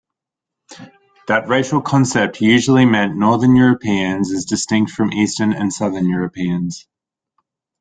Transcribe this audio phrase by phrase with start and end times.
[1.27, 6.87] That racial concept usually meant northern Europeans as distinct from eastern and southern Europeans.